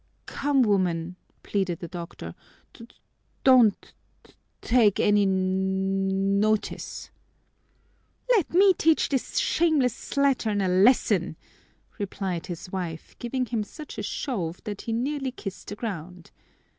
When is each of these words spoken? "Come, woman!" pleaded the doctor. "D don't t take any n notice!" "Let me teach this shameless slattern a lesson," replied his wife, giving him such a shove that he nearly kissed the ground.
"Come, 0.25 0.63
woman!" 0.63 1.15
pleaded 1.43 1.77
the 1.79 1.87
doctor. 1.87 2.33
"D 2.73 2.87
don't 3.43 3.93
t 4.23 4.33
take 4.59 4.99
any 4.99 5.21
n 5.21 6.39
notice!" 6.39 7.11
"Let 8.31 8.49
me 8.51 8.73
teach 8.73 9.09
this 9.09 9.37
shameless 9.37 9.93
slattern 9.93 10.59
a 10.59 10.67
lesson," 10.67 11.35
replied 11.99 12.47
his 12.47 12.71
wife, 12.71 13.15
giving 13.19 13.45
him 13.45 13.63
such 13.63 13.99
a 13.99 14.01
shove 14.01 14.59
that 14.63 14.81
he 14.81 14.91
nearly 14.91 15.29
kissed 15.29 15.67
the 15.67 15.75
ground. 15.75 16.31